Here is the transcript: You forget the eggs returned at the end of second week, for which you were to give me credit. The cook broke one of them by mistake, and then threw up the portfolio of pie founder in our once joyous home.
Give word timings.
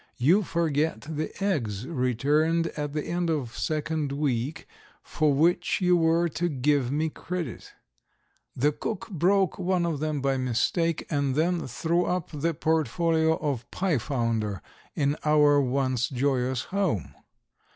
You 0.17 0.41
forget 0.41 1.01
the 1.01 1.31
eggs 1.43 1.87
returned 1.87 2.69
at 2.75 2.93
the 2.93 3.03
end 3.05 3.29
of 3.29 3.55
second 3.55 4.11
week, 4.11 4.65
for 5.03 5.31
which 5.31 5.79
you 5.79 5.95
were 5.95 6.27
to 6.29 6.49
give 6.49 6.91
me 6.91 7.09
credit. 7.09 7.71
The 8.55 8.71
cook 8.71 9.11
broke 9.11 9.59
one 9.59 9.85
of 9.85 9.99
them 9.99 10.19
by 10.19 10.37
mistake, 10.37 11.05
and 11.11 11.35
then 11.35 11.67
threw 11.67 12.05
up 12.05 12.31
the 12.33 12.55
portfolio 12.55 13.37
of 13.37 13.69
pie 13.69 13.99
founder 13.99 14.63
in 14.95 15.17
our 15.23 15.61
once 15.61 16.09
joyous 16.09 16.63
home. 16.63 17.13